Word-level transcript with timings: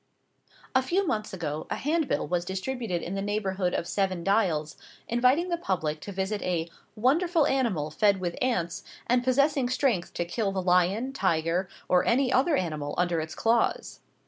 )A 0.75 0.81
few 0.81 1.05
months 1.05 1.31
ago 1.31 1.67
a 1.69 1.75
handbill 1.75 2.25
was 2.27 2.43
distributed 2.43 3.03
in 3.03 3.13
the 3.13 3.21
neighbourhood 3.21 3.75
of 3.75 3.87
Seven 3.87 4.23
Dials, 4.23 4.75
inviting 5.07 5.49
the 5.49 5.59
public 5.59 5.99
to 5.99 6.11
visit 6.11 6.41
a 6.41 6.67
"wonderful 6.95 7.45
animal 7.45 7.91
fed 7.91 8.19
with 8.19 8.35
ants, 8.41 8.83
and 9.05 9.23
possessing 9.23 9.69
strength 9.69 10.15
to 10.15 10.25
kill 10.25 10.51
the 10.51 10.59
lion, 10.59 11.13
tiger, 11.13 11.69
or 11.87 12.03
any 12.03 12.33
other 12.33 12.55
animal 12.55 12.95
under 12.97 13.19
its 13.19 13.35
claws." 13.35 13.99